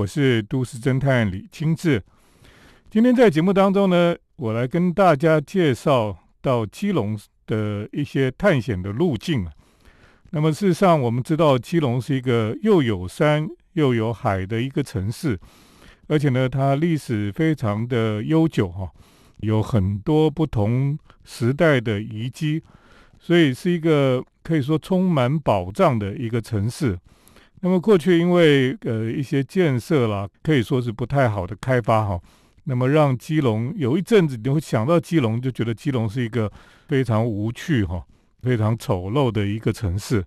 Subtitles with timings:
[0.00, 2.02] 我是都市侦探李清志。
[2.88, 9.46] 今天在节目当中呢，我来跟大家介绍到基隆的一些探险的路径。
[10.30, 15.38] 那么事实上，我们知道基隆是一个又有山又有海的一个城市，
[16.06, 18.90] 而且呢，它历史非常的悠久哈，
[19.40, 22.62] 有很多不同时代的遗迹，
[23.18, 26.98] 所以是一个可以说充满宝藏的一个城市。
[27.62, 32.18] 那么过去因为呃一些建设啦，可以说是不太好的开发哈，
[32.64, 36.50] 那么让基隆有一阵子你会想到基隆就觉得基隆是一个
[36.88, 38.02] 非常无趣哈、
[38.42, 40.24] 非常丑陋的一个城市。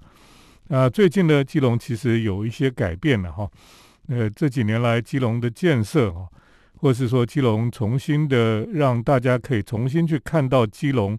[0.70, 3.50] 啊，最近呢，基隆其实有一些改变了哈。
[4.10, 6.28] 呃，这几年来基隆的建设哈，
[6.78, 11.18] 或是说基隆重新的让大家可以重新去看到基隆，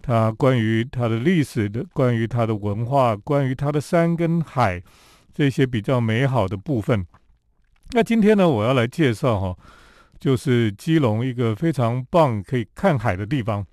[0.00, 4.80] 它关于它的历史的、关于它的文化、关于它的山跟海。
[5.38, 7.06] 这些比较美好的部分。
[7.92, 9.56] 那今天呢，我要来介绍哈，
[10.18, 13.64] 就是基隆一个非常棒可以看海的地方。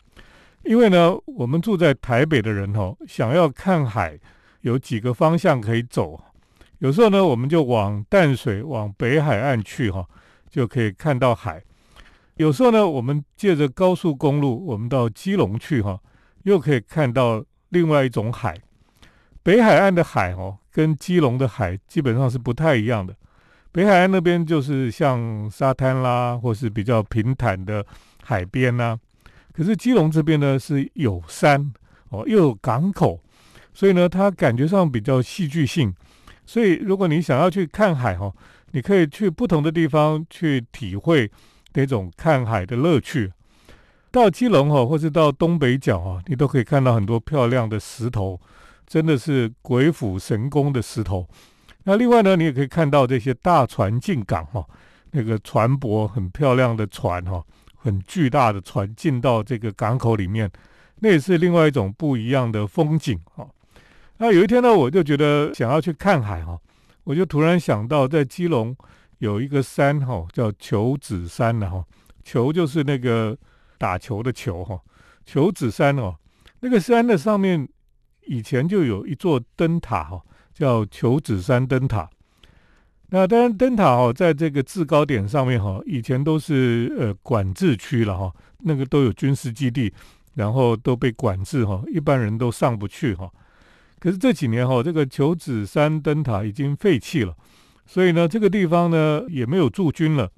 [0.64, 4.16] 因为呢，我们住在台北的人哈，想要看海，
[4.62, 6.24] 有几个方向可以走。
[6.78, 10.08] 有时候呢，我们就往淡水、往北海岸去哈，
[10.48, 11.60] 就可以看到海。
[12.36, 16.00] 有时候呢，我们借着高速公路，我们到基隆去哈，
[16.44, 18.56] 又可以看到另外一种海。
[19.42, 20.60] 北海岸的海哦。
[20.76, 23.16] 跟基隆的海基本上是不太一样的，
[23.72, 27.86] 北海岸那边就是像沙滩啦，或是比较平坦的
[28.22, 29.00] 海边呐。
[29.54, 31.72] 可是基隆这边呢是有山
[32.10, 33.18] 哦，又有港口，
[33.74, 35.96] 所以呢它感觉上比较戏剧性。
[36.46, 38.30] 所以如果你想要去看海哈，
[38.72, 41.32] 你可以去不同的地方去体会
[41.74, 43.32] 那种看海的乐趣。
[44.12, 48.38] 到基隆哈，或是到东北角啊，你都可以看到很多漂亮的石头。
[48.88, 51.28] 真的是鬼斧神工的石头。
[51.88, 54.66] 那另外呢，你也可以看到这些大船进港哈，
[55.12, 57.44] 那个船舶很漂亮的船哈，
[57.76, 60.50] 很巨大的船进到这个港口里面，
[61.02, 63.48] 那也是另外一种不一样的风景哈。
[64.18, 66.60] 那有一天呢，我就觉得想要去看海哈，
[67.04, 68.76] 我就突然想到，在基隆
[69.20, 71.86] 有一个山哈，叫球子山的哈，
[72.24, 73.38] 球就是那个
[73.78, 74.80] 打球的球哈，
[75.24, 76.16] 球子山哦，
[76.62, 77.68] 那个山的上面。
[78.26, 80.22] 以前就有一座灯塔哈，
[80.54, 82.10] 叫求子山灯塔。
[83.10, 89.94] 那当然，灯塔哈，在这个制高点上面哈，以前都是呃管制区了哈，那个都有军事基地，
[90.34, 93.32] 然后都被管制哈，一般人都上不去哈。
[94.00, 97.36] 可是这几年哈，这个求子山灯塔已经废弃了，
[97.86, 100.30] 所以呢，这个地方呢也没有驻军了，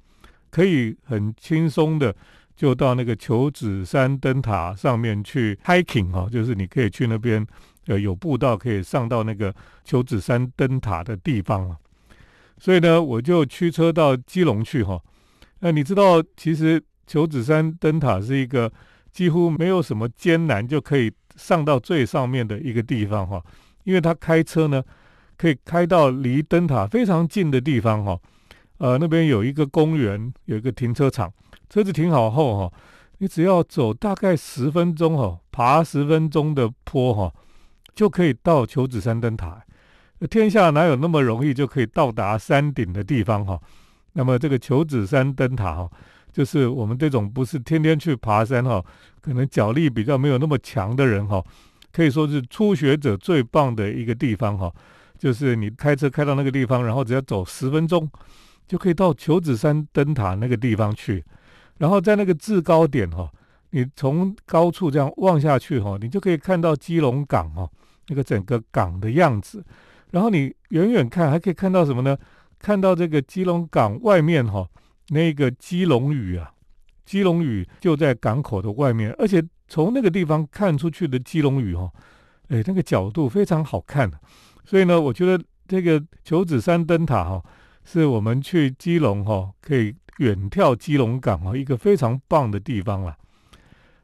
[0.50, 2.14] 可以很轻松的。
[2.54, 7.46] 就到那个求子山灯塔上面去 hiking 哈，就是你可以去那边，
[7.88, 9.54] 呃，有步道可以上到那个
[9.84, 11.76] 求子山灯塔的地方啊。
[12.58, 15.00] 所以呢，我就驱车到基隆去哈。
[15.60, 18.70] 那你知道，其实求子山灯塔是一个
[19.10, 23.42] 几乎没有什么艰难就可以上到最上面的一个地方哈，
[23.84, 24.82] 因为他开车呢，
[25.36, 28.18] 可以开到离灯塔非常近的地方哈。
[28.78, 31.32] 呃，那边有一个公园，有一个停车场。
[31.70, 32.72] 车子停好后哈，
[33.18, 37.32] 你只要走大概十分钟哈，爬十分钟的坡哈，
[37.98, 39.60] 就可以到求子山灯塔。
[40.30, 43.60] 天下哪有那么容易就可以到达山顶的地方哈？
[44.12, 45.90] 那么这个求子山灯塔哈，
[46.32, 48.80] 就是我们这种不是天天去爬山哈，
[49.20, 51.44] 可能脚力比较没有那么强的人哈，
[51.90, 54.72] 可以说是初学者最棒的一个地方哈。
[55.18, 58.08] 就是你开车开到那个地方，然后只要走十分钟，
[58.68, 61.24] 就可以到求子山灯塔那个地方去。
[61.78, 63.28] 然后在那个制高点哈，
[63.70, 67.68] 你从高处这样望下去哈，你就可以看到基隆港哈，
[68.08, 69.64] 那个整个港的样子。
[70.10, 72.18] 然后你远远看还可以看到什么呢？
[72.58, 74.68] 看到这个基隆港外面哈，
[75.08, 76.50] 那个基隆屿啊，
[77.04, 81.90] 基隆屿就在港口的外面，而且从那个地方看出去的基隆屿哈，
[82.48, 84.10] 哎，那个角度非常好看。
[84.64, 87.42] 所以呢，我觉得这个求子山灯塔哈，
[87.84, 89.94] 是我们去基隆哈可以。
[90.18, 93.16] 远眺基隆港啊，一个非常棒的地方了。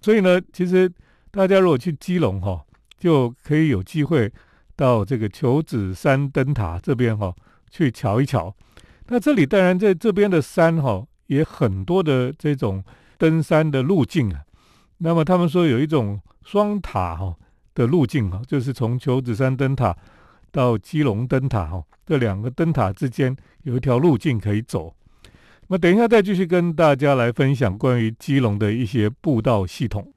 [0.00, 0.89] 所以呢，其实
[1.33, 2.65] 大家如果去基隆哈，
[3.05, 4.33] 就可以有机会
[4.75, 7.35] 到这个求子山灯塔这边哈
[7.71, 8.56] 去瞧一瞧。
[9.09, 12.83] 那这里当然在这边的山哈也很多的这种
[13.19, 14.41] 登山的路径啊。
[14.97, 17.37] 那么他们说有一种双塔哈
[17.75, 19.95] 的路径哈，就是从求子山灯塔
[20.50, 24.95] 到基隆灯塔哈，这两个灯塔之间有一条路径可以走。
[25.69, 30.11] 那等一下再继续跟大家来分享关于基隆的一些步道系统。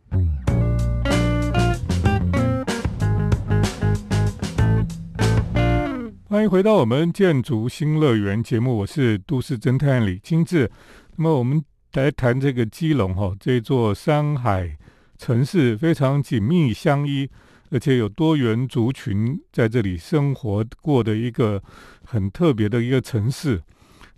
[6.30, 10.70] 欢迎回到我们建筑新乐园节目，我是都市侦探李金志。
[11.16, 11.64] 那么我们
[11.94, 14.78] 来谈这个基隆哈，这座山海
[15.18, 17.30] 城市非常紧密相依，
[17.72, 21.64] 而且有多元族群在这里生活过的一个
[22.04, 23.64] 很特别的一个城市。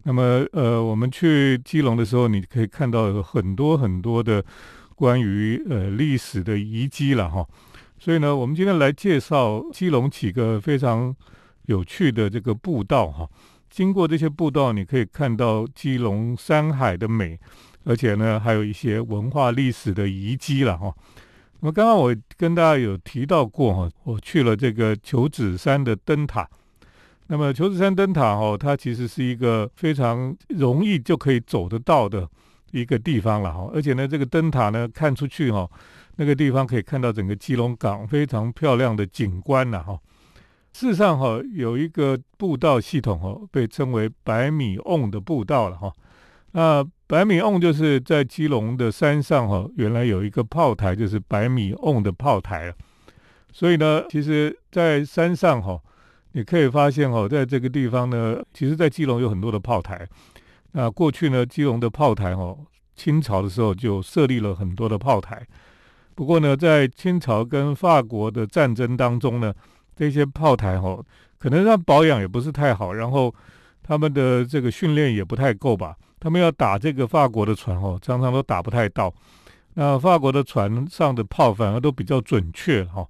[0.01, 4.43] 那么呃，我们去基隆的时候，你可以看到很多很多的
[4.95, 7.45] 关于呃历史的遗迹了哈。
[7.99, 11.15] 所以呢，我们今天来介绍基隆几个非常。
[11.69, 13.29] 有趣的这个步道哈，
[13.69, 17.39] 经过这些步道，你可以看到基隆山海的美，
[17.83, 20.91] 而且呢，还有一些文化历史的遗迹了哈。
[21.59, 26.49] 那么刚刚我跟大家有提到过哈，我去了这个求子山的灯塔。
[27.27, 32.27] 那么求子山灯塔哈，它其实是一个非常容易就可以走得到的
[32.71, 33.69] 一个地方了哈。
[33.71, 35.69] 而且呢，这个灯塔呢，看出去哈，
[36.15, 39.99] 那个地方可以看到整个基隆港非常漂亮的景观了哈。
[40.71, 45.91] 事实上，哈有一个步道系统，哈被称为百米瓮的步道了，哈。
[46.51, 52.73] 那百米瓮就是在基隆的山上，哈原来有一个炮台，就是百米瓮的炮台了。
[53.51, 55.79] 所以呢，其实，在山上，哈
[56.31, 60.07] 你可以发现，哈在这个地方呢，其实，在基隆有很多的炮台。
[60.71, 62.55] 那过去呢，基隆的炮台，哈
[62.95, 65.45] 清朝的时候就设立了很多的炮台。
[66.13, 69.53] 不过呢，在清朝跟法国的战争当中呢，
[69.99, 71.03] 这些炮台哦，
[71.37, 73.35] 可能它保养也不是太好，然后
[73.83, 75.93] 他们的这个训练也不太够吧。
[76.21, 79.13] 他们要打这个法国的船哦，常常都打不太到。
[79.73, 83.05] 那法国的船上的炮反而都比较准确哈。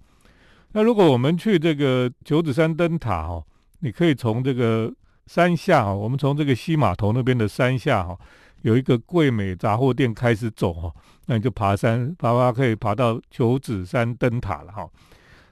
[0.72, 3.46] 那如果我们去这个九子山灯塔哦，
[3.82, 4.92] 你可以从这个
[5.28, 8.18] 山下哦，我们从这个西码头那边的山下哈，
[8.64, 10.92] 有一个桂美杂货店开始走哈，
[11.28, 14.90] 那你就爬山爬爬可以爬到九子山灯塔了哈。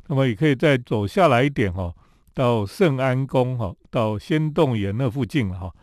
[0.08, 1.94] 那么也可以再走下来一点哈，
[2.34, 5.74] 到圣安宫哈，到仙洞岩那附近了哈。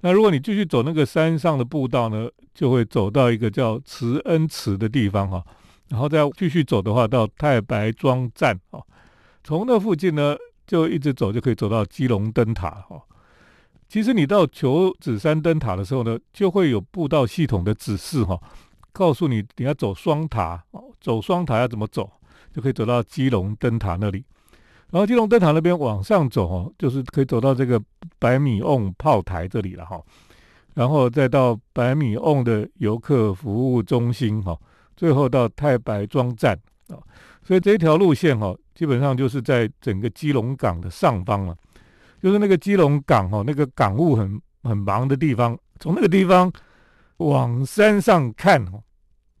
[0.00, 5.44] 那如果你继续走那个山上的步道呢，就会走到一个叫慈恩祠的地方哈。
[5.88, 8.80] 然后再继续走的话，到太白庄站哈。
[9.42, 10.36] 从那附近呢，
[10.66, 13.00] 就一直走就可以走到基隆灯塔哈。
[13.88, 18.38] 其实你到求子山灯塔的时候呢，就会有步道系统的指示哈，
[18.92, 22.10] 告诉你你要走双塔哦，走双塔要怎么走。
[22.52, 24.24] 就可以走到基隆灯塔那里，
[24.90, 27.80] 然后基隆灯塔那边往上走哦，就是可以走到这个
[28.18, 30.02] 百米瓮炮台这里了哈，
[30.74, 34.58] 然后再到百米瓮的游客服务中心哈，
[34.96, 36.58] 最后到太白庄站。
[36.88, 36.96] 啊，
[37.42, 41.54] 所以这一条路线哈，基本上就是在整个基隆港的上方了，
[42.22, 46.50] 就是那个基隆港哈，那个港务很很忙的地方，从那个地方
[47.18, 48.82] 往山上看哦，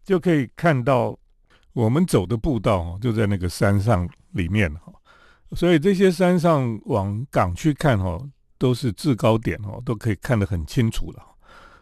[0.04, 1.18] 就可以看到。
[1.78, 4.92] 我们走的步道，就在那个山上里面哈，
[5.54, 8.20] 所以这些山上往港区看哈，
[8.58, 11.22] 都是制高点哦，都可以看得很清楚了。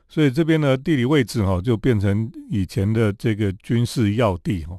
[0.07, 4.79] 所以这边的地理位置哈，就变成以前的这个军事要地哈，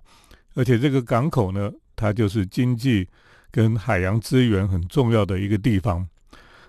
[0.53, 3.09] 而且这个港口呢，它就是经济
[3.49, 6.07] 跟海洋资源很重要的一个地方。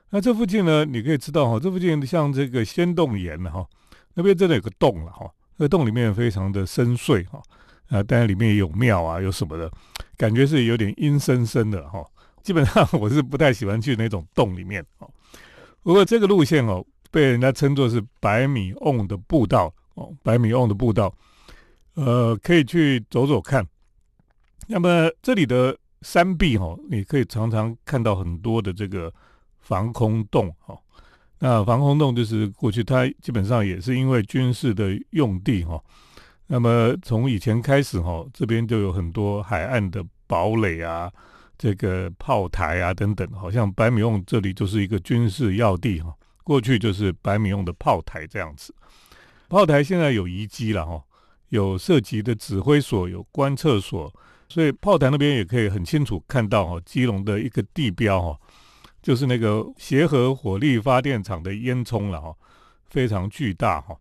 [0.09, 3.67] 那这附近呢，你可以知道哈，这附近像这个仙洞岩哈，
[4.15, 7.43] 那边真的有个洞了哈，那个洞里面非常的深邃哈。
[7.89, 9.71] 啊，当然里面也有庙啊，有什么的，
[10.17, 12.05] 感觉是有点阴森森的哈。
[12.43, 15.11] 基本上我是不太喜欢去那种洞里面哦。
[15.83, 21.13] 不过这个路线哦，被人家称作是百米瓮的步道哦，百米瓮的步道，
[21.95, 23.67] 呃，可以去走走看。
[24.67, 29.13] 那么这里的山壁哈，你可以常常看到很多的这个
[29.61, 30.79] 防空洞哈。
[31.39, 35.83] 那防空洞就是过去它基本上也是因为军事的用地哈。
[36.51, 41.13] 那么从以前开始哈，这边就有很多海岸的堡垒啊，
[41.59, 46.11] 这个炮台啊等等，好像百米用这里就是一个军事要地哈。
[46.43, 48.75] 过去就是百米用的炮台这样子，
[49.51, 51.05] 炮台现在有遗迹了哈，
[51.51, 54.11] 有涉及的指挥所，有观测所，
[54.49, 58.41] 所以炮台那边也可以很清楚看到哈，基隆的一个地标哈，
[59.03, 62.35] 就是那个协和火力发电厂的烟囱了哈，
[62.89, 63.95] 非常巨大哈。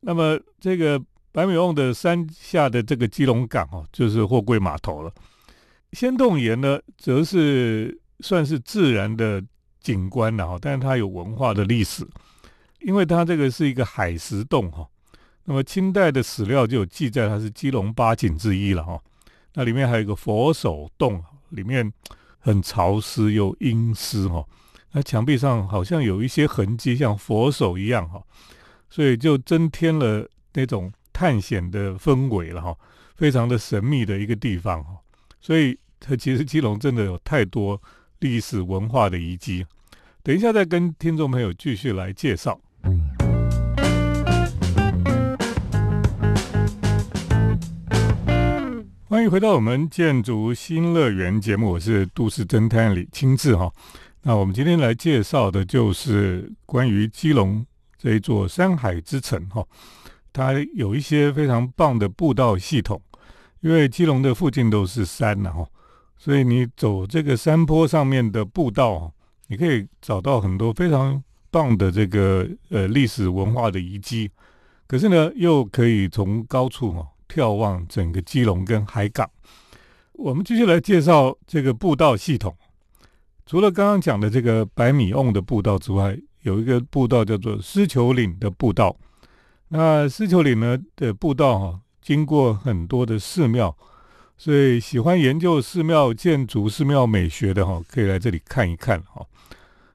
[0.00, 1.00] 那么这个。
[1.34, 5.12] 白米瓮的山下的这个基隆港哦，就是货柜码头了。
[5.90, 9.42] 仙洞岩呢，则是算是自然的
[9.80, 12.06] 景观了哈，但是它有文化的历史，
[12.82, 14.86] 因为它这个是一个海蚀洞哈。
[15.42, 19.02] 那么清代的史料就有记载，它是基隆八景之一了哈。
[19.54, 21.92] 那里面还有一个佛手洞，里面
[22.38, 24.46] 很潮湿又阴湿哈。
[24.92, 28.22] 那墙壁上好像有一些痕迹，像佛手一样哈，
[28.88, 30.92] 所以就增添了那种。
[31.14, 32.76] 探险的氛围了哈，
[33.14, 34.98] 非常的神秘的一个地方哈，
[35.40, 37.80] 所以它其实基隆真的有太多
[38.18, 39.64] 历史文化的遗迹。
[40.24, 42.60] 等一下再跟听众朋友继续来介绍。
[49.06, 53.72] 欢迎回到我们建筑新乐园节目，我是都市侦探李清志哈。
[54.22, 57.64] 那我们今天来介绍的就是关于基隆
[57.96, 59.64] 这一座山海之城哈，
[60.34, 63.00] 它有一些非常棒的步道系统，
[63.60, 65.66] 因为基隆的附近都是山呐哈，
[66.18, 69.10] 所以你走这个山坡上面的步道，
[69.46, 74.30] 你可以找到很多非常棒的这个呃历史文化的遗迹，
[74.86, 77.08] 可是呢，又可以从高处哈。
[77.26, 79.28] 眺望整个基隆跟海港，
[80.12, 82.54] 我们继续来介绍这个步道系统。
[83.44, 88.96] 除了刚刚讲的这个百米瓮的步道之外，有一个步道叫做狮球岭的步道。
[89.76, 93.76] 那狮球岭呢的步道哈，经过很多的寺庙，
[94.36, 99.26] 所以喜欢研究寺庙建筑、寺庙美学的哈，可以来这里看一看哈。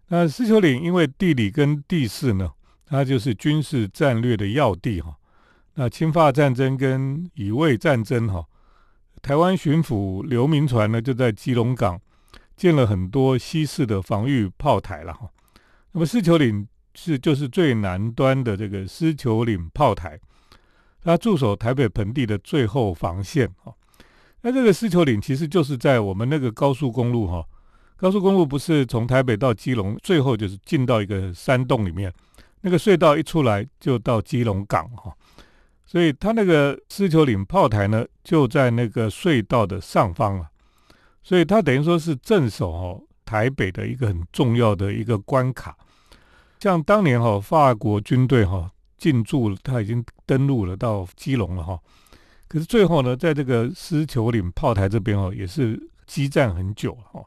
[0.10, 2.52] 那狮球岭因为地理跟地势呢，
[2.86, 5.16] 它就是军事战略的要地哈。
[5.76, 8.44] 那侵华战争跟乙未战争，哈，
[9.22, 12.02] 台湾巡抚刘铭传呢就在基隆港
[12.58, 15.30] 建了很多西式的防御炮台了，哈。
[15.94, 16.68] 那么狮球岭
[17.02, 20.20] 是就是最南端的这个狮球岭炮台，
[21.02, 23.74] 它驻守台北盆地的最后防线，哈。
[24.42, 27.46] 那这个狮球岭其实就是在我们那个高速公路，哈，
[27.96, 32.14] 高速公路不是从台北到基隆，最后就是进到一个山洞里面，
[32.60, 35.16] 那个隧道一出来就到基隆港，哈。
[35.86, 40.50] 所以它那个狮球岭炮台呢，就在那个隧道的上方了。
[41.24, 45.78] 所以它等于说是镇守哦台北的一个很重要的一个关卡。
[46.60, 51.80] 像当年哈法国军队哈进驻，他已经登陆了到基隆了哈。
[52.48, 57.24] 可是最后呢，在这个狮球岭炮台这边哦，也是激战很久哈。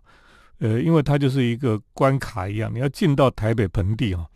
[0.59, 4.27] 呃，因为它就是一个关卡一样，你要进到台北盆地哈，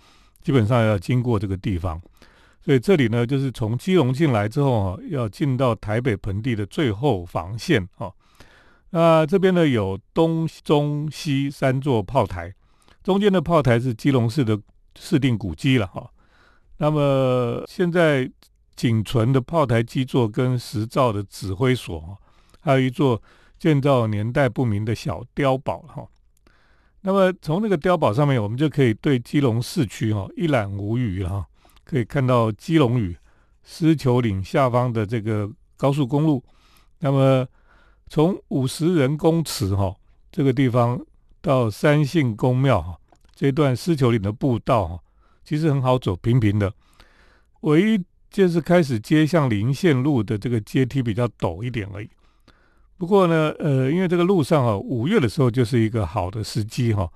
[0.42, 2.00] 基本上要经过这个地方。
[2.64, 8.10] 所以这里呢，就是从基隆进来之后啊，要进到台北盆地的最后防线啊。
[8.90, 12.54] 那这边呢有东、中、西三座炮台，
[13.04, 14.58] 中间的炮台是基隆市的
[14.98, 16.10] 市定古迹了哈。
[16.78, 18.30] 那么现在
[18.74, 22.18] 仅存的炮台基座跟石造的指挥所，
[22.60, 23.22] 还有一座
[23.58, 26.06] 建造年代不明的小碉堡哈。
[27.02, 31.46] 那么从那个碉堡上面，我们就可以对基隆市区哈一览无余了。
[31.84, 33.16] 可以看到基隆屿
[33.62, 36.44] 狮球岭下方的这个高速公路，
[36.98, 37.46] 那么
[38.08, 39.94] 从五十人公尺哈
[40.32, 41.00] 这个地方
[41.40, 42.98] 到三姓公庙哈
[43.37, 45.00] 这段狮球岭的步道，
[45.45, 46.73] 其实很好走，平平的，
[47.61, 52.09] 唯一就是开始接向林线路的这个阶梯比较陡一点而已。
[52.97, 57.07] 不过呢，呃，因为这个路上哈五月的时候就是一个好的时机哈，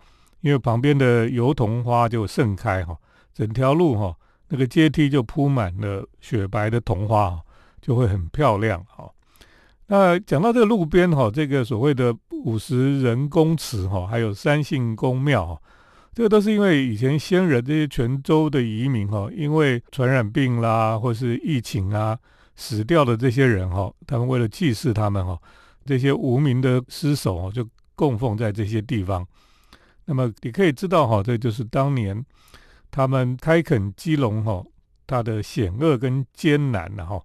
[0.42, 2.94] 因为旁边的油桐花就盛开哈，
[3.32, 4.14] 整条路哈。
[4.52, 7.40] 那个阶梯就铺满了雪白的桐花，
[7.80, 9.08] 就会很漂亮哈。
[9.86, 15.60] 那讲到这个路边哈，这个所谓的五十人公尺哈，还有三姓公庙，
[16.12, 22.18] 这个都是因为以前先人这些泉州的移民哈，因为传染病啦或是疫情啊
[22.56, 25.38] 死掉的这些人哈，他们为了祭祀他们哈，
[25.84, 29.26] 这些无名的尸首哦就供奉在这些地方。
[30.04, 32.24] 那么你可以知道哈，这就是当年。
[32.92, 34.64] 他们开垦基隆哈，
[35.06, 37.22] 它的险恶跟艰难的哈，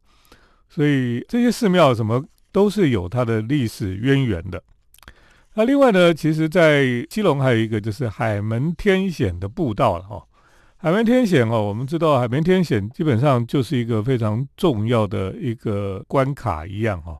[0.69, 4.61] 所以这些寺庙什么都是有它的历史渊源的。
[5.57, 10.21] 那另外呢，其实，在基隆还有一个就是海门天险的步道了哈。
[10.75, 17.17] 海门天险哦，我们知道海门天险基本上就是一个非常重要的一个关卡一样哈。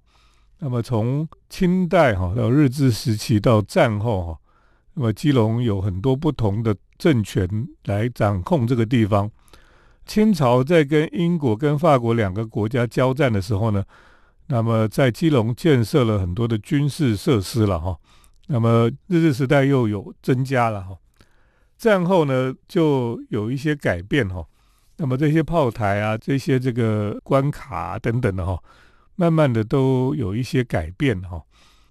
[0.59, 4.37] 那么从清代哈到日治时期到战后哈。
[4.95, 7.47] 那么基隆有很多不同的政权
[7.85, 9.31] 来掌控这个地方。
[10.05, 13.83] 清朝在跟英国、跟法国两个国家交战的时候呢，
[14.47, 17.97] 那么在基隆建设了很多的军事设施了哈。
[18.47, 20.97] 那么日治时代又有增加了哈。
[21.77, 24.45] 战后呢，就有一些改变哈。
[24.97, 28.57] 那么这些炮台啊，这些这个关卡等等的哈，
[29.15, 31.41] 慢慢的都有一些改变哈。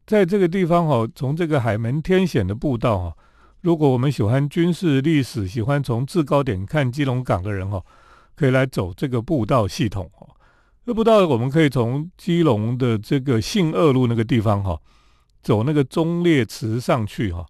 [0.06, 3.16] 在这个地方哈，从这个海门天险的步道哈，
[3.60, 7.82] 如果我们喜欢军事历史，喜欢从制高点看基隆港的人哈，
[8.34, 10.26] 可以来走这个步道系统哈。
[10.86, 14.78] 这步道我们可以从基隆的这个信二路那个地方哈，
[15.44, 17.46] 走那个忠烈祠上去哈，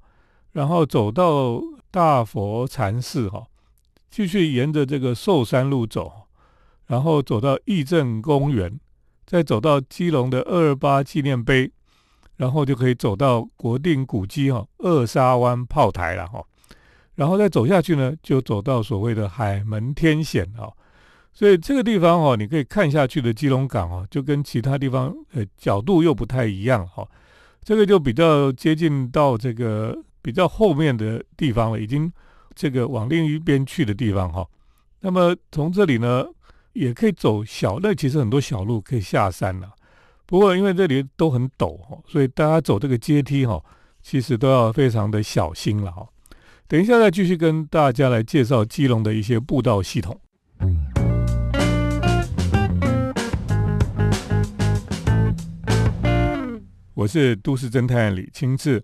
[0.52, 1.58] 然后走到
[1.90, 3.46] 大佛禅寺哈，
[4.10, 6.26] 继续沿着这个寿山路走，
[6.88, 8.78] 然后走到义政公园，
[9.24, 11.70] 再走到基隆的二二八纪念碑。
[12.36, 16.44] 然后就可以走到国定古迹哈二沙湾炮台了哈，
[17.14, 20.66] 然后再走下去呢，就走到所谓的海门天险啊。
[21.32, 27.06] 所以这个地方哦，你可以看下去的基隆港哦，就跟其他地方呃角度又不太一样哈。
[27.64, 32.12] 这个就比较接近到这个比较后面的地方了，已经
[32.54, 34.46] 这个往另一边去的地方哈。
[35.00, 36.26] 那么从这里呢，
[36.74, 39.70] 也可以走小，那其实很多小路可以下山了。
[40.26, 43.62] 不过因为这里都很陡哈，所以大家走这个阶梯哈，
[44.02, 46.06] 其实都要非常的小心了哈。
[46.66, 50.20] 等一下再继续跟大家来介绍基隆的一些步道系统。
[56.94, 58.80] 我是都市侦探李清志。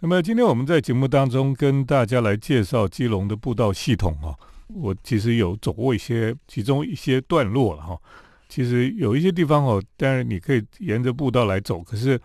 [0.00, 4.34] 那么今天我们在节目当中跟大家来介绍基隆的步道系统哈。
[4.68, 7.98] 我其实有走过一些其中一些段落了哈。
[8.48, 12.18] 其实有一些地方哦，当然你可以沿着步道来走，可是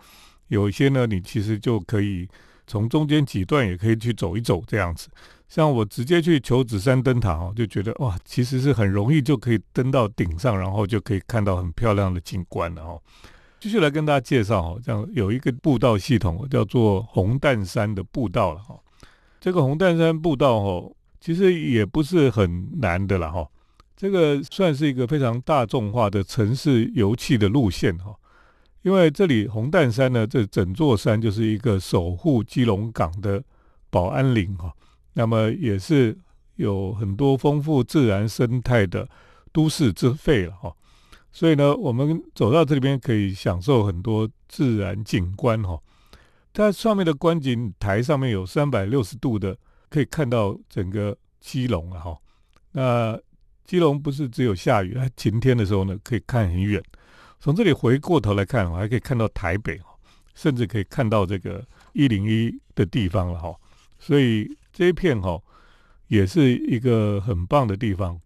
[0.48, 2.26] 有一些呢，你其实就可以
[2.66, 5.08] 从中间几段也可以去走一走这样子。
[5.50, 13.02] 像我直接去求子山灯塔哦，就觉得哇，其实是很容易就可以登到顶上，然后就可以看到很漂亮的景观了哦。
[13.64, 18.78] 继续来跟大家介绍哈，这样有一个步道系统叫做红蛋山的步道了哈。
[19.40, 23.48] 这个红蛋山步道哈，其实也不是很难的了哈。
[23.96, 28.14] 这个算是一个非常大众化的城市游憩的路线哈。
[28.82, 33.42] 因为这里红蛋山呢，这整座山就是一个守护基隆港的
[33.88, 34.70] 保安林哈。
[35.14, 36.14] 那么也是
[36.56, 39.08] 有很多丰富自然生态的
[39.52, 40.70] 都市之肺了哈。
[41.34, 45.76] 所以呢，我们走到这里边可以享受很多自然景观哈。
[46.52, 49.58] 它上面的观景台上面有三百六十度的，
[49.90, 52.16] 可以看到整个基隆了哈。
[52.70, 53.18] 那
[53.64, 56.80] 基隆不是只有下雨，它晴天的时候呢，可以看很远。
[57.40, 59.86] 从这里回过头来看，我还可以看到台北哈，
[60.36, 63.52] 甚至可以看到这个一零一的地方了哈。
[63.98, 65.42] 所以这一片哈，
[66.06, 68.20] 也是一个很棒的地方。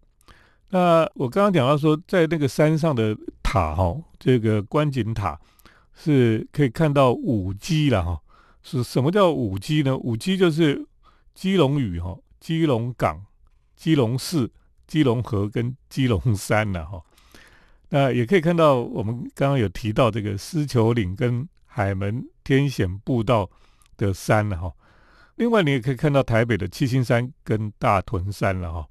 [0.71, 5.39] 那我刚刚讲到说，在那个山上的塔哈，这个观景塔
[5.95, 8.21] 是可以看到五基了哈。
[8.63, 9.97] 是什么叫五基呢？
[9.97, 10.87] 五基就是
[11.35, 13.25] 基隆屿哈、基隆港、
[13.77, 14.51] 基隆市、
[14.87, 17.03] 基隆河跟基隆山了哈。
[17.89, 23.49] 那也可以看到我们刚刚有提到这个狮球岭跟海门天险步道
[23.97, 24.71] 的山了哈。
[25.37, 28.87] 另外你也可以看到台北的七星山跟大屯山了哈。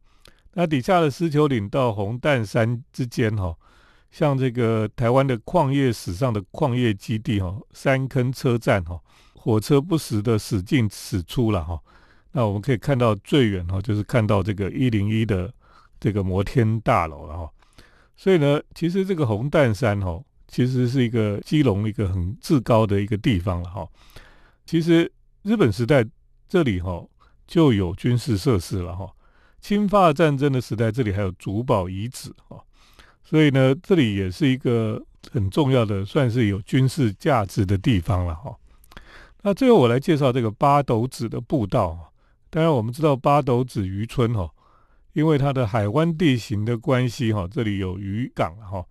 [0.59, 3.55] 那底下的狮球岭到红蛋山之间，哈，
[4.09, 8.99] 像这个台湾的矿业史上的矿业基地，哈，三坑车站，哈，
[9.35, 11.79] 火车不时的驶进驶出了，哈。
[12.31, 15.53] 那我们可以看到最远，哈，就是看到这个一零一的
[15.99, 17.51] 这个摩天大楼了，哈。
[18.15, 23.87] 所以呢，其实这个红蛋山，哈，其实是一个基隆一个很至高的一个地方了，哈。
[24.65, 25.11] 其实
[25.43, 26.03] 日本时代
[26.49, 27.05] 这里，哈，
[27.45, 29.07] 就有军事设施了，哈。
[29.59, 32.63] 侵法战争的时代，这里还有主堡遗址哈，
[33.23, 38.55] 所以呢，这里也是一个很重要的，算是有军事价值的地方了哈。
[39.41, 42.13] 那最后我来介绍这个八斗子的步道。
[42.49, 44.49] 当然，我们知道八斗子渔村哈，
[45.11, 48.85] 因为它的海湾地形的关系哈，这里有渔港哈，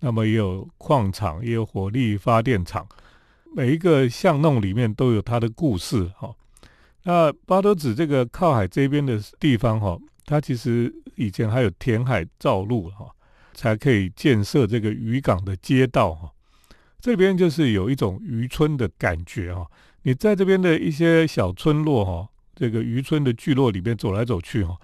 [0.00, 2.86] 那么也有矿场，也有火力发电厂，
[3.54, 6.34] 每一个巷弄里面都有它的故事哈。
[7.08, 13.06] 那八斗子这个靠海这边的地方哈，它其实以前还有填海造陆哈，
[13.54, 16.28] 才可以建设这个渔港的街道哈。
[16.98, 19.64] 这边就是有一种渔村的感觉哈。
[20.02, 24.76] 你在这边的一些小村落哈，这个渔村的聚落里面走来走去哈，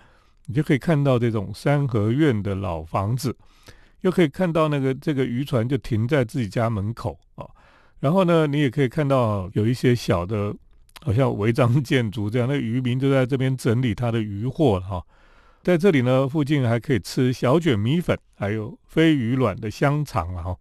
[0.47, 3.37] 你就可以看到这种三合院的老房子，
[4.03, 7.45] 又可以看到那个这个渔船就停在自己家门口啊。
[7.99, 10.55] 然后呢，你也可以看到有一些小的。
[11.05, 15.05] 好像违章建筑这样， 那渔民就在这边整理他的渔获哈。
[15.63, 20.57] 在这里呢，附近还可以吃小卷米粉，还有飞鱼卵的香肠哈。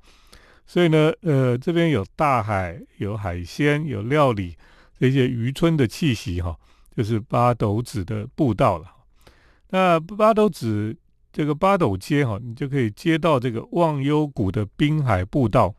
[0.68, 4.56] 所以呢，呃，这边有大海，有海鲜，有料理
[5.00, 6.56] 这些渔村的气息哈，
[6.96, 8.86] 就是八斗子的步道了。
[9.70, 10.96] 那八斗子
[11.34, 15.74] 这个八斗街哈，你就可以接到这个忘忧谷的滨海步道。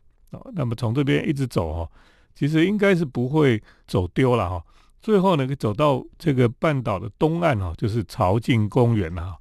[0.53, 1.89] 那么从这边一直走哈。
[2.35, 4.63] 其实应该是不会走丢了哈。
[5.01, 9.35] 最后呢，走到这个半岛的东岸哈，就是朝境公园了。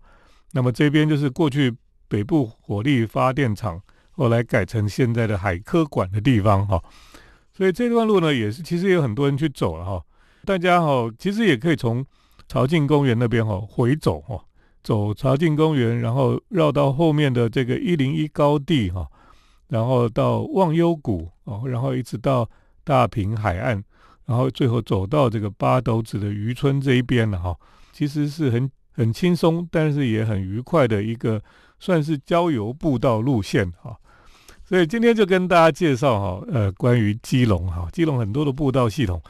[0.51, 1.73] 那么这边就是过去
[2.09, 6.83] 北部火力发电厂，后来改成现在的海科馆的地方哈。
[7.57, 10.03] 所以这段路呢，也是其实有很多人去走了哈。
[10.45, 12.05] 大家哈，其实也可以从
[12.49, 14.45] 朝境公园那边哈回走哈，
[14.83, 19.07] 走朝境公园，然后绕到后面的这个一零一高地哈，
[19.69, 22.51] 然后到忘忧谷哦，然后一直到。
[22.85, 23.83] 大平海岸，
[24.27, 27.57] 然后最后走到这个八斗子的渔村这一边了哈。
[27.93, 31.43] 其实是很很轻松，但是也很愉快的一个
[31.79, 33.97] 算是郊游步道路线哈。
[34.65, 39.21] 所以今天就跟大家介绍哈，呃，关于基隆哈，基隆很多的步道系统，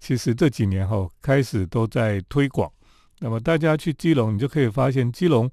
[0.00, 2.68] 其实这几年哈开始都在推广。
[3.20, 5.48] 那么大家去基隆，你就可以发现基隆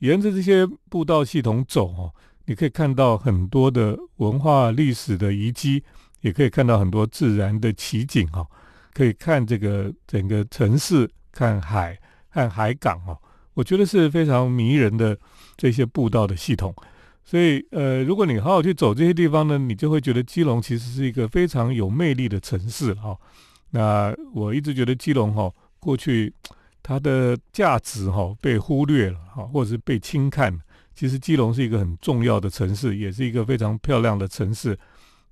[0.00, 2.12] 沿着这些步道系统走哦，
[2.46, 5.82] 你可以看到很多的文化历史的遗迹，
[6.24, 8.46] 也可以看到很多自然的奇景哈，
[8.94, 11.98] 可以看这个整个城市，看海，
[12.32, 13.14] 看海港哦，
[13.52, 15.16] 我觉得是非常迷人的
[15.54, 16.74] 这些步道的系统。
[17.22, 23.14] 所以，呃，如果你好好去走这些地方呢，你就会觉得基隆其实是一个非常有魅力的城市哈。
[23.70, 26.32] 那我一直觉得基隆哈，过去
[26.82, 30.58] 它的价值哈被忽略了哈，或者是被轻看。
[30.94, 34.78] 其实基隆是一个很重要的城市，也是一个非常漂亮的城市，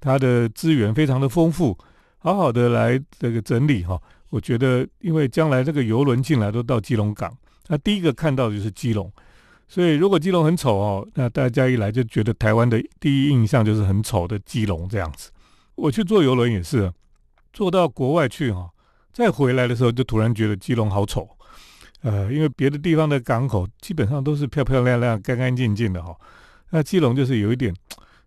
[0.03, 1.79] 它的资源非常的丰富。
[2.19, 7.33] 好好的来这个整理哈，我觉得，因为将来这个游轮进来都到基隆港，
[7.69, 9.11] 那第一个看到的就是基隆。
[9.69, 15.31] 所以，如果基隆很丑哦，那大家一来就觉得台湾的第一印象就是很丑的基隆这样子。
[15.75, 16.93] 我去坐游轮也是，
[17.53, 18.71] 坐到国外去哈，
[19.13, 21.29] 再回来的时候就突然觉得基隆好丑。
[22.03, 26.15] 呃，因为别的地方的港口基本上都是漂漂亮亮、干干净净的哈，
[26.71, 27.75] 那基隆就是有一点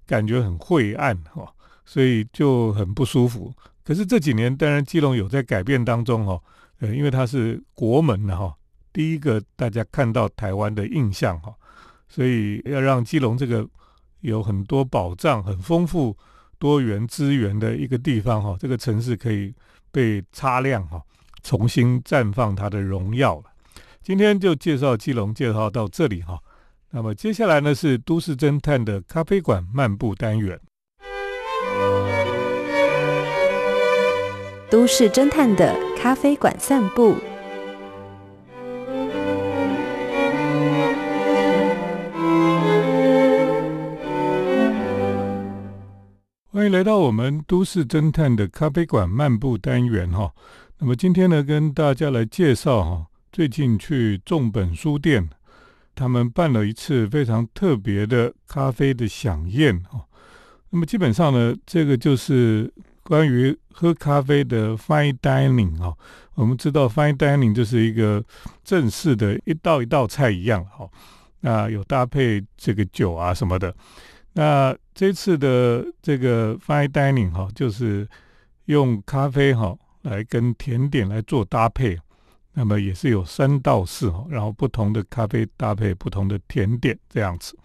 [0.08, 1.54] 感觉很晦暗哈，
[1.86, 3.54] 所以就很不舒服。
[3.84, 6.41] 可是这几年，当然基隆有在改变当中哈，
[6.80, 8.54] 呃，因为它是国门的哈。
[8.91, 11.54] 第一个大家看到台湾的印象哈，
[12.08, 13.67] 所以要让基隆这个
[14.21, 16.17] 有很多宝藏、很丰富
[16.58, 19.54] 多元资源的一个地方哈，这个城市可以
[19.91, 21.02] 被擦亮哈，
[21.43, 23.43] 重新绽放它的荣耀了。
[24.02, 26.39] 今天就介绍基隆，介绍到这里哈。
[26.91, 30.60] 那么接下来呢是都市侦探的咖啡馆漫步单元，
[34.67, 37.15] 都市侦探的咖啡馆散步。
[46.51, 50.34] 欢迎来到我们都市侦探的咖啡馆漫步单元哈。
[50.80, 55.30] 那么今天呢，跟大家来介绍哈，最近去众本书店，
[55.93, 60.06] 他们办了一次非常特别的咖啡的飨宴哈。
[60.71, 62.73] 那么基本上呢，这个就是
[63.04, 65.94] 关于喝咖啡的 fine dining 哈。
[66.34, 68.24] 我们知道 fine dining 就是一个
[68.64, 70.90] 正式的一道一道菜一样哈。
[71.42, 73.76] 那有搭配这个酒啊什么的。
[74.34, 78.08] 那这次的这个 fine dining 哈，就是
[78.66, 81.98] 用咖啡哈来跟甜点来做搭配，
[82.54, 87.58] 那么也是有三道四哈，然后不同的咖啡搭配不同的甜点这样子。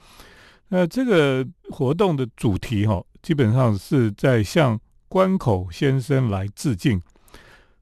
[0.68, 4.78] 那这个活动的主题哈，基本上是在向
[5.10, 7.02] 关口先生来致敬。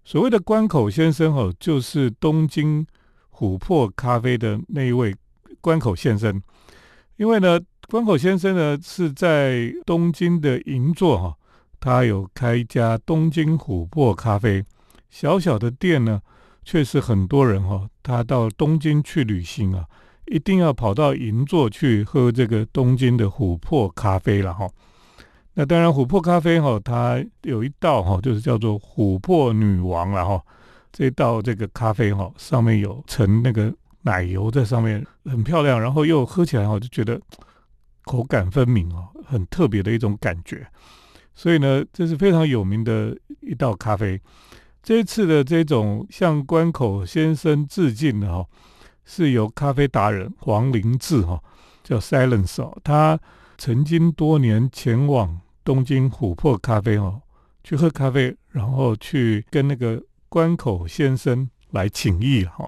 [0.02, 2.84] 所谓的关口先生哦，就是东京
[3.30, 5.14] 琥珀咖啡的那一位
[5.60, 6.42] 关口先生，
[7.16, 7.60] 因为呢。
[7.90, 11.34] 关口先生呢是在东京的银座哈，
[11.80, 14.62] 他有开一家东京琥珀咖啡，
[15.08, 16.20] 小小的店呢，
[16.62, 19.86] 却是很多人哈，他到东京去旅行啊，
[20.26, 24.68] 一定要跑到银座去喝这个东京的琥珀咖啡了哈。
[25.58, 30.40] 那当然，琥珀咖啡哈，它有一道哈，就是叫做琥珀女王了哈。
[30.92, 37.20] 这道这个咖啡哈，上面有层那个奶油在上面，很漂亮，然后又喝起来哈，就觉得。
[38.04, 40.66] 口感分明哦，很特别的一种感觉，
[41.34, 44.18] 所以呢，这是非常有名的一道咖啡。
[44.82, 48.46] 这次的这种向关口先生致敬的哈，
[49.04, 51.38] 是由咖啡达人黄林志哈，
[51.84, 53.20] 叫 Silence 哦，他
[53.58, 57.20] 曾经多年前往东京琥珀咖啡哦，
[57.62, 62.66] 去喝咖啡，然后去跟那个关口先生来请益哈。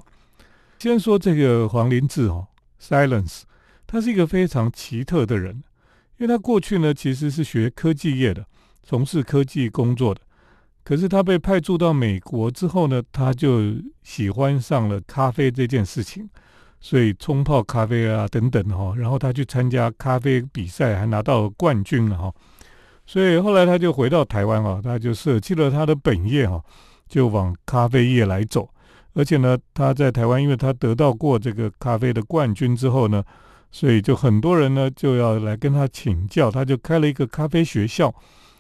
[0.81, 3.45] 先说这个黄林志哦，Silence。
[3.87, 5.65] 他是一个非常奇特的人，
[6.19, 8.45] 因为他过去呢其实是学科技业的，
[8.83, 10.21] 从事科技工作的。
[10.85, 13.63] 可是他被派驻到美国之后呢，他就
[14.03, 16.29] 喜欢上了咖啡这件事情，
[16.83, 18.95] 所以冲泡咖啡啊等等哈。
[18.95, 22.31] 然后他去参加咖啡比赛，还拿到冠军了哈。
[23.11, 26.63] 所以后来他就回到台湾哈，他就舍弃了他的本业哈，
[27.09, 28.69] 就往咖啡业来走。
[29.15, 33.25] 而且呢，他在台湾，因为他得到过这个咖啡的冠军之后呢。
[33.73, 38.13] 所以就很多人呢就要来跟他请教，他就开了一个咖啡学校，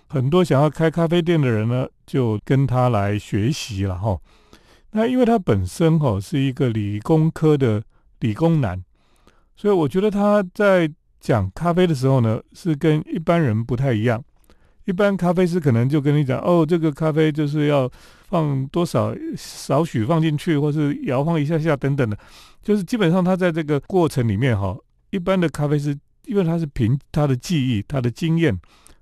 [0.09, 4.17] 很多想要开咖啡店的人呢就跟他来学习了哈。
[4.93, 7.83] 那因为他本身哈是一个理工科的
[8.21, 8.81] 理工男，
[9.57, 14.23] 所以我觉得他在讲咖啡的时候呢是跟一般人不太一样，
[14.87, 17.88] 一般咖啡师可能就跟你讲，哦，这个咖啡就是要
[18.29, 22.19] 放多少少许放进去，或是摇晃一下下等等的，
[22.62, 24.77] 就是基本上他在这个过程里面哈，
[25.11, 28.59] 一般的咖啡师，因为他是凭他的记忆、他的经验，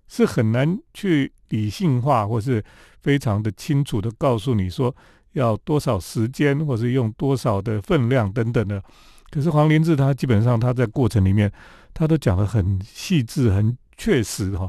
[0.08, 2.62] 是很难去理性化或是
[3.00, 4.94] 非常的清楚的告诉你说
[5.32, 8.82] 要多少时间，或是用多少的分量等等的。
[9.30, 11.50] 可是黄连志他基本上他在过程里面，
[11.94, 14.68] 他都讲得很细致、很确实哈。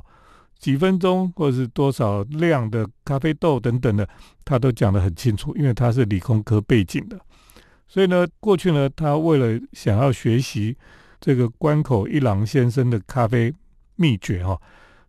[0.60, 4.08] 几分钟或者是多少量的咖啡豆等等的，
[4.44, 7.18] 他都讲得很清楚，因为他是理工科背景的，
[7.88, 10.76] 所以呢，过去呢，他为了想要学习
[11.22, 13.54] 这个关口一郎先生的咖啡
[13.96, 14.60] 秘诀哈，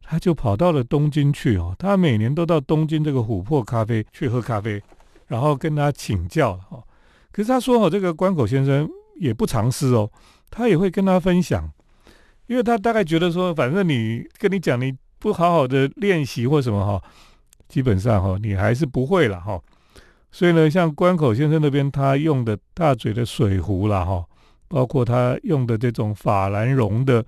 [0.05, 4.81] 他就跑到了东京去哦，他每年都到东京这个琥珀咖啡去喝咖啡，
[5.27, 6.81] 然后跟他请教哈。
[7.33, 10.09] 可是他说哦，这个关口先生也不藏私哦，
[10.49, 11.69] 他也会跟他分享，
[12.47, 14.95] 因为他大概觉得说，反正你跟你讲你。
[15.21, 17.01] 不好好的练习或什么哈，
[17.69, 19.61] 基本上哈你还是不会了哈。
[20.33, 24.25] 所以呢，像关口先生那边他用的大嘴的水壶啦哈，
[24.67, 27.25] 包括他用的这种法兰绒的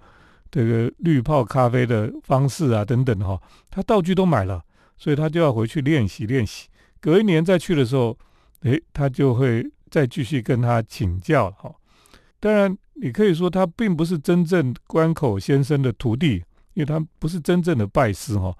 [0.51, 4.63] 这个滤泡咖啡的方式啊等等哈，他道具都买了，
[4.97, 6.69] 所以他就要回去练习练习。
[7.01, 8.17] 隔一年再去的时候，
[8.63, 11.75] 诶，他就会再继续跟他请教哈。
[12.39, 16.43] 当然，你可以说他并不是真正关口先生的徒弟。
[16.75, 18.57] 因为他不是真正的拜师哈，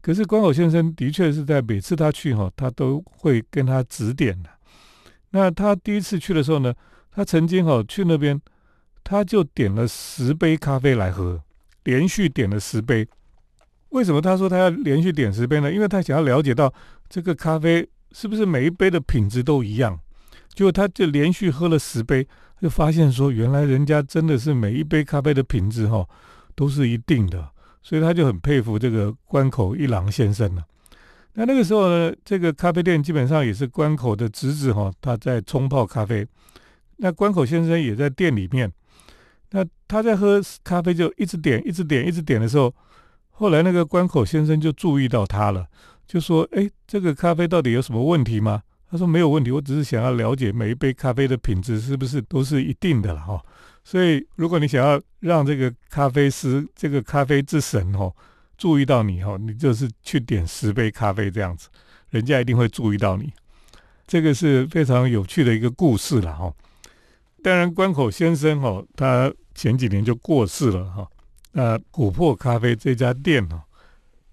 [0.00, 4.50] 可是关口先生的确是在每次他去哈，他都会跟他指点的。
[5.30, 6.74] 那他第一次去的时候呢，
[7.10, 8.40] 他曾经哈去那边，
[9.02, 11.42] 他就点了十杯咖啡来喝，
[11.84, 13.06] 连续点了十杯。
[13.90, 15.72] 为什么他说他要连续点十杯呢？
[15.72, 16.72] 因为他想要了解到
[17.08, 19.98] 这个咖啡是不是每一杯的品质都一样。
[20.52, 22.26] 结果他就连续喝了十杯，
[22.60, 26.06] 就发现说，原来人家真的是每一杯咖啡的品质哈。
[26.54, 27.50] 都是一定的，
[27.82, 30.64] 所以他就很佩服这个关口一郎先生了。
[31.34, 36.26] 那那个时候呢，这个咖啡店基本上也是关口的侄子哈，他在冲泡咖啡。
[36.98, 38.72] 那关口先生也在店里面，
[39.50, 42.72] 那他在喝咖啡就一直点，一直点，一直点的时候，
[43.30, 45.66] 后来那个关口先生就注意到他了，
[46.06, 53.42] 就说：“哎，这个咖啡到底有什么问题吗？”他说：“没有问题，我只是想要了解每一杯咖啡的品质是不是都是一定的了哈。”
[53.86, 58.10] 所以，如果你想要让这个咖啡师、这个咖啡之神哦
[58.56, 61.68] 注意到你哦，你就是去点十杯咖啡这样子，
[62.08, 63.30] 人家一定会注意到你。
[64.06, 66.50] 这个是非常有趣的一个故事了哈。
[67.42, 71.06] 当然，关口先生哦，他前几年就过世了哈。
[71.52, 73.62] 那琥珀咖啡这家店哦，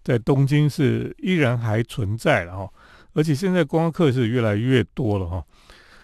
[0.01, 2.73] 在东京是依然还存在了哈，
[3.13, 5.43] 而且现在光客是越来越多了哈。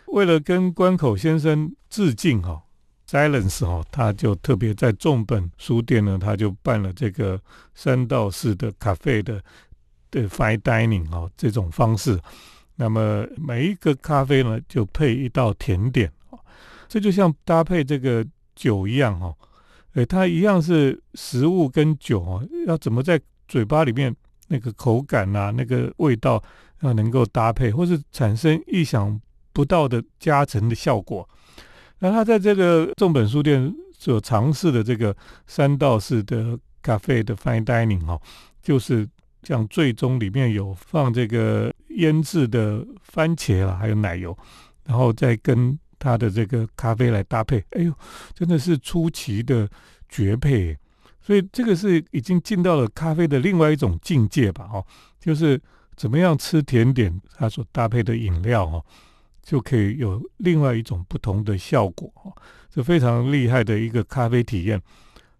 [0.08, 2.62] 为了跟关口先生致敬哈。
[3.10, 7.42] Silence 哦，他就特别在重本书店呢，他就办了这个
[7.74, 9.42] 三道式的咖啡的
[10.12, 12.20] 的 fine dining 哦这种方式。
[12.76, 16.40] 那么每一个咖啡呢，就配一道甜点哦，
[16.90, 19.34] 这就像搭配这个酒一样哦，
[19.94, 24.14] 诶，它一样是食物跟酒哦，要怎么在嘴巴里面
[24.50, 26.44] 那个口感啊，那个味道
[26.82, 29.18] 要能够搭配，或是产生意想
[29.54, 31.28] 不到的加成的效果。
[32.00, 35.16] 那他在这个重本书店所尝试的这个
[35.48, 38.20] 三道式的咖啡的 fine dining 哈，
[38.62, 39.08] 就是
[39.44, 44.38] 像最终里面有放这个腌制的番茄啦，还有奶油，
[44.86, 47.94] 然后再跟他的这个咖啡来搭配，哎呦，
[48.34, 49.68] 真的是出奇的
[50.08, 50.78] 绝配。
[51.20, 54.70] 所以这个是已经进到了咖啡的另外一种境界吧？
[54.72, 54.86] 哦，
[55.20, 55.60] 就是
[55.96, 58.86] 怎么样吃甜点，它所搭配的饮料哦。
[59.48, 62.30] 就可以有另外一种不同的效果哈，
[62.70, 64.82] 是非常厉害的一个咖啡体验。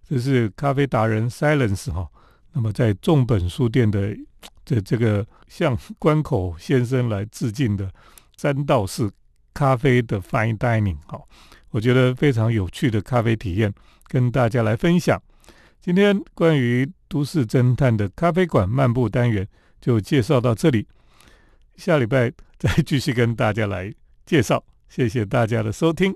[0.08, 2.08] 这是咖啡达人 Silence 哈，
[2.54, 4.16] 那么在重本书店的
[4.64, 7.92] 这这个向关口先生来致敬的
[8.38, 9.12] 三道式
[9.54, 11.22] 咖啡的 Fine Dining 哈，
[11.72, 13.74] 我觉得非常有趣的咖啡体验，
[14.08, 15.22] 跟大家来分享。
[15.82, 19.46] 今天关于都市侦探的咖啡馆漫步单元
[19.82, 20.88] 就介绍到这里，
[21.76, 22.32] 下礼拜。
[22.60, 23.94] 再继续跟大家来
[24.26, 26.14] 介绍，谢谢大家的收听。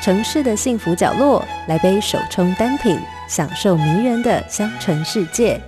[0.00, 5.60] 城市的幸福角落，来杯手冲单品，享受迷人的香醇世界。